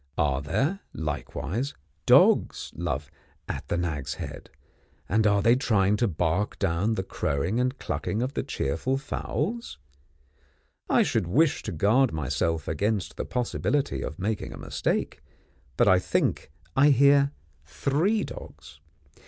[0.17, 1.75] Are there, likewise,
[2.07, 3.11] dogs, love,
[3.47, 4.49] at the Nag's Head,
[5.07, 9.77] and are they trying to bark down the crowing and clucking of the cheerful fowls?
[10.89, 15.21] I should wish to guard myself against the possibility of making a mistake,
[15.77, 17.31] but I think I hear
[17.63, 18.79] three dogs.